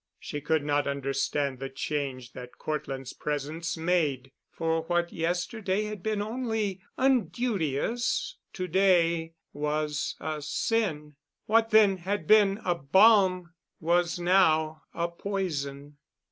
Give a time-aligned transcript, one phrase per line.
[0.17, 6.23] She could not understand the change that Cortland's presence made; for what yesterday had been
[6.23, 11.17] only unduteous, to day was a sin.
[11.45, 15.97] What then had been a balm was now a poison.